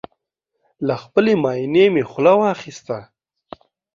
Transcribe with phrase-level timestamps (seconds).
[0.87, 2.97] له خپلې ماينې مې خوله واخيسته